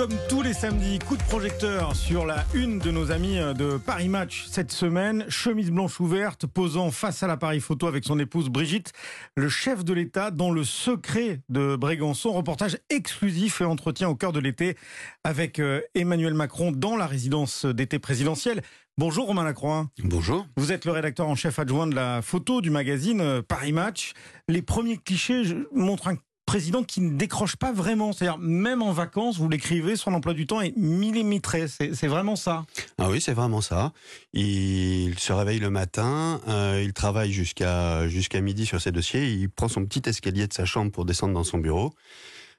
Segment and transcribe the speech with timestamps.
[0.00, 4.08] Comme tous les samedis, coup de projecteur sur la une de nos amis de Paris
[4.08, 5.26] Match cette semaine.
[5.28, 8.94] Chemise blanche ouverte, posant face à l'appareil photo avec son épouse Brigitte,
[9.36, 12.32] le chef de l'État dans le secret de Brégançon.
[12.32, 14.74] Reportage exclusif et entretien au cœur de l'été
[15.22, 18.62] avec euh, Emmanuel Macron dans la résidence d'été présidentielle.
[18.96, 19.90] Bonjour Romain Lacroix.
[20.02, 20.46] Bonjour.
[20.56, 24.14] Vous êtes le rédacteur en chef adjoint de la photo du magazine euh, Paris Match.
[24.48, 25.42] Les premiers clichés
[25.74, 26.16] montrent un
[26.50, 28.12] président qui ne décroche pas vraiment.
[28.12, 31.66] C'est-à-dire, même en vacances, vous l'écrivez, son emploi du temps est millimétré.
[31.68, 32.66] C'est vraiment ça?
[32.98, 33.92] Ah oui, c'est vraiment ça.
[34.32, 39.48] Il se réveille le matin, euh, il travaille jusqu'à jusqu'à midi sur ses dossiers, il
[39.48, 41.94] prend son petit escalier de sa chambre pour descendre dans son bureau.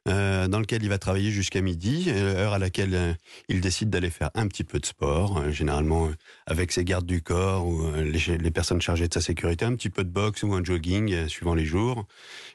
[0.08, 3.14] Euh, dans lequel il va travailler jusqu'à midi, euh, heure à laquelle euh,
[3.50, 6.10] il décide d'aller faire un petit peu de sport, généralement
[6.48, 9.92] avec ses gardes du corps ou les, les, personnes chargées de sa sécurité, un petit
[9.92, 12.06] peu de boxe ou un jogging suivant les jours,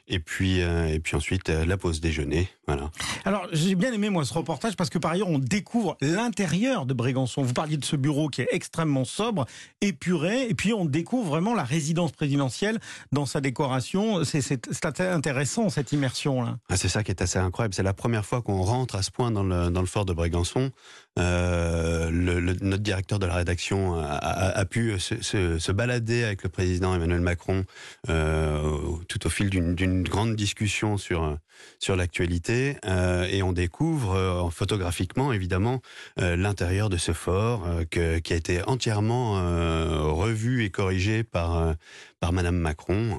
[0.09, 2.91] et puis et puis ensuite la pause déjeuner, voilà.
[3.23, 6.93] Alors j'ai bien aimé moi ce reportage parce que par ailleurs on découvre l'intérieur de
[6.93, 7.43] Brégançon.
[7.43, 9.45] Vous parliez de ce bureau qui est extrêmement sobre,
[9.79, 12.79] épuré, et puis on découvre vraiment la résidence présidentielle
[13.13, 14.23] dans sa décoration.
[14.25, 16.57] C'est intéressant cette immersion là.
[16.69, 17.73] Ah, c'est ça qui est assez incroyable.
[17.73, 20.13] C'est la première fois qu'on rentre à ce point dans le, dans le fort de
[20.13, 20.71] Brégançon.
[21.17, 22.11] Euh,
[22.61, 27.65] notre directeur de la rédaction a, pu se, balader avec le président Emmanuel Macron
[28.09, 28.77] euh,
[29.07, 31.37] tout au fil d'une grande discussion sur
[31.79, 35.81] sur l'actualité euh, et on découvre photographiquement évidemment
[36.17, 39.33] l'intérieur de ce fort qui a été entièrement
[40.13, 41.73] revu et corrigé par
[42.19, 43.17] par Madame Macron.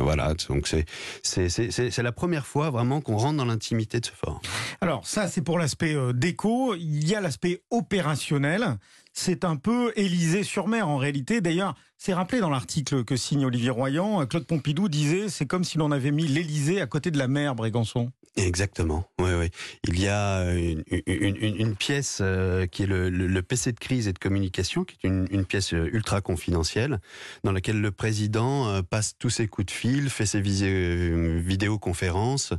[0.00, 0.84] voilà, donc c'est
[1.22, 4.40] c'est la première fois vraiment qu'on rentre dans l'intimité de ce fort.
[4.80, 8.78] Alors ça c'est pour l'aspect déco il y a l'aspect opérationnel.
[9.12, 11.40] C'est un peu Élysée-sur-Mer en réalité.
[11.40, 14.24] D'ailleurs, c'est rappelé dans l'article que signe Olivier Royan.
[14.26, 17.56] Claude Pompidou disait c'est comme si l'on avait mis l'Élysée à côté de la mer,
[17.56, 18.12] Brégançon.
[18.36, 19.04] Exactement.
[19.18, 19.50] Oui, oui.
[19.88, 24.18] Il y a une, une, pièce euh, qui est le, PC de crise et de
[24.18, 27.00] communication, qui est une, pièce euh, ultra confidentielle,
[27.44, 32.52] dans laquelle le président euh, passe tous ses coups de fil, fait ses vidéoconférences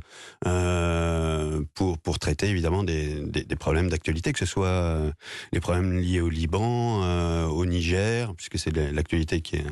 [0.46, 5.12] euh, pour traiter évidemment des, des, problèmes d'actualité, que ce soit
[5.52, 9.66] les problèmes liés au Liban, euh, au Niger, puisque c'est l'actualité qui est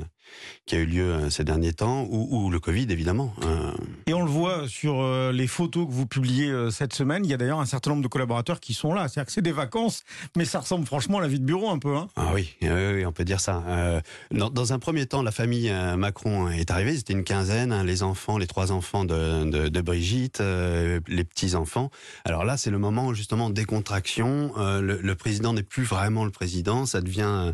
[0.69, 3.33] qui a eu lieu euh, ces derniers temps, ou, ou le Covid évidemment.
[3.43, 3.73] Euh.
[4.07, 7.25] Et on le voit sur euh, les photos que vous publiez cette semaine.
[7.25, 9.09] Il y a d'ailleurs un certain nombre de collaborateurs qui sont là.
[9.09, 10.05] C'est-à-dire que c'est des vacances,
[10.37, 11.97] mais ça ressemble franchement à la vie de bureau un peu.
[11.97, 14.03] Hein ah oui, oui, on peut dire ça.
[14.31, 16.97] dans, dans, un premier temps, la famille Macron est arrivée.
[16.97, 21.55] C'était une quinzaine, hein, les enfants, les trois enfants de, de, de Brigitte, les petits
[21.55, 21.91] enfants.
[22.25, 24.53] Alors là, c'est le moment justement décontraction.
[24.57, 26.85] Le, le, président n'est plus vraiment le président.
[26.85, 27.53] Ça devient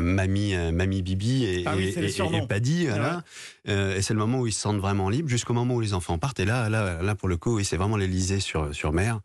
[0.00, 2.86] mamie mamie, Bibi et, ah et, Paddy.
[2.86, 3.22] Voilà.
[3.68, 5.94] Euh, et c'est le moment où ils se sentent vraiment libres, jusqu'au moment où les
[5.94, 6.40] enfants partent.
[6.40, 9.20] Et là, là, là pour le coup, c'est vraiment l'Elysée sur sur mer,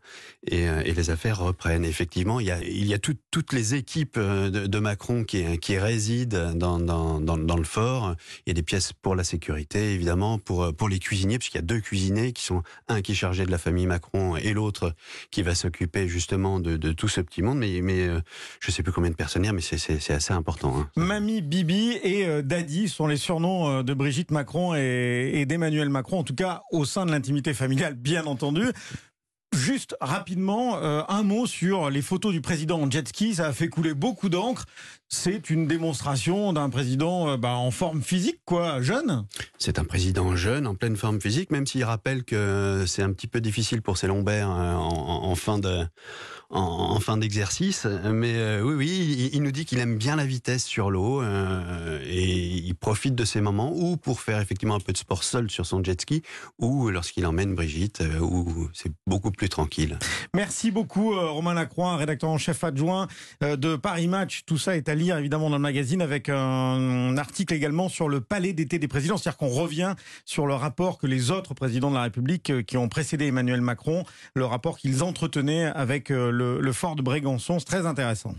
[0.46, 1.84] et, euh, les affaires reprennent.
[1.84, 5.24] Effectivement, il y a il y a tout, toutes les équipes euh, de, de, Macron
[5.24, 8.14] qui qui résident dans, dans, dans dans le fort.
[8.46, 11.60] Il y a des pièces pour la sécurité, évidemment, pour pour les cuisiniers, puisqu'il y
[11.60, 14.94] a deux cuisiniers qui sont un qui est chargé de la famille Macron et l'autre
[15.30, 17.58] qui va s'occuper justement de, de, tout ce petit monde.
[17.58, 18.08] Mais mais
[18.60, 20.76] je sais plus combien de personnes mais c'est c'est assez important.
[20.78, 20.90] Hein.
[21.12, 26.34] Mamie, Bibi et Daddy sont les surnoms de Brigitte Macron et, d'Emmanuel Macron, en tout
[26.34, 28.62] cas au sein de l'intimité familiale, bien entendu.
[29.52, 33.34] Juste rapidement, euh, un mot sur les photos du président en jet ski.
[33.34, 34.64] Ça a fait couler beaucoup d'encre.
[35.08, 39.26] C'est une démonstration d'un président euh, bah, en forme physique, quoi, jeune?
[39.58, 43.26] C'est un président jeune, en pleine forme physique, même s'il rappelle que c'est un petit
[43.26, 45.84] peu difficile pour ses lombaires euh, en fin de
[46.52, 47.86] en, fin d'exercice.
[48.12, 52.74] Mais oui, oui, il, nous dit qu'il aime bien la vitesse sur l'eau et il
[52.74, 55.82] profite de ces moments ou pour faire effectivement un peu de sport seul sur son
[55.82, 56.22] jet ski
[56.58, 59.98] ou lorsqu'il emmène Brigitte où c'est beaucoup plus tranquille.
[60.34, 63.08] Merci beaucoup euh, Romain Lacroix, rédacteur en chef adjoint
[63.42, 64.42] euh, de Paris Match.
[64.46, 68.20] Tout ça est à lire évidemment dans le magazine avec un article également sur le
[68.20, 69.16] palais d'été des présidents.
[69.16, 72.76] C'est-à-dire qu'on revient sur le rapport que les autres présidents de la République euh, qui
[72.76, 76.10] ont précédé Emmanuel Macron, le rapport qu'ils entretenaient avec
[76.60, 77.58] le, fort de Brégançon.
[77.58, 78.34] C'est très intéressant.